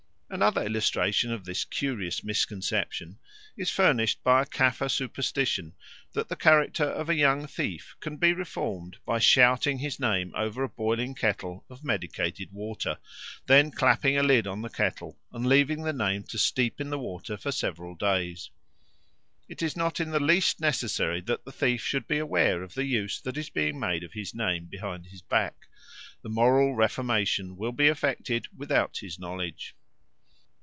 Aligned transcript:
Another 0.33 0.63
illustration 0.65 1.29
of 1.33 1.43
this 1.43 1.65
curious 1.65 2.23
misconception 2.23 3.19
is 3.57 3.69
furnished 3.69 4.23
by 4.23 4.41
a 4.41 4.45
Caffre 4.45 4.89
superstition 4.89 5.73
that 6.13 6.29
the 6.29 6.37
character 6.37 6.85
of 6.85 7.09
a 7.09 7.15
young 7.15 7.45
thief 7.47 7.97
can 7.99 8.15
be 8.15 8.31
reformed 8.31 8.95
by 9.05 9.19
shouting 9.19 9.79
his 9.79 9.99
name 9.99 10.31
over 10.33 10.63
a 10.63 10.69
boiling 10.69 11.15
kettle 11.15 11.65
of 11.69 11.83
medicated 11.83 12.53
water, 12.53 12.97
then 13.47 13.71
clapping 13.71 14.15
a 14.17 14.23
lid 14.23 14.47
on 14.47 14.61
the 14.61 14.69
kettle 14.69 15.19
and 15.33 15.47
leaving 15.47 15.83
the 15.83 15.91
name 15.91 16.23
to 16.23 16.37
steep 16.39 16.79
in 16.79 16.91
the 16.91 16.97
water 16.97 17.35
for 17.35 17.51
several 17.51 17.93
days. 17.93 18.51
It 19.49 19.61
is 19.61 19.75
not 19.75 19.99
in 19.99 20.11
the 20.11 20.21
least 20.21 20.61
necessary 20.61 21.19
that 21.19 21.43
the 21.43 21.51
thief 21.51 21.81
should 21.83 22.07
be 22.07 22.19
aware 22.19 22.63
of 22.63 22.73
the 22.73 22.85
use 22.85 23.19
that 23.19 23.35
is 23.35 23.49
being 23.49 23.81
made 23.81 24.01
of 24.05 24.13
his 24.13 24.33
name 24.33 24.63
behind 24.67 25.07
his 25.07 25.21
back; 25.21 25.67
the 26.21 26.29
moral 26.29 26.73
reformation 26.73 27.57
will 27.57 27.73
be 27.73 27.89
effected 27.89 28.47
without 28.55 28.99
his 28.99 29.19
knowledge. 29.19 29.75